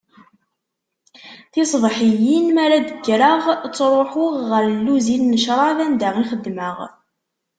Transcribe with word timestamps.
Tiṣebḥiyin 1.51 2.45
mi 2.55 2.59
ara 2.65 2.77
d-kkreɣ, 2.87 3.43
ttruḥuɣ 3.63 4.33
ɣer 4.51 4.63
lluzin 4.73 5.23
n 5.35 5.39
ccrab 5.43 5.77
anda 5.85 6.09
i 6.21 6.23
xeddmeɣ. 6.31 6.77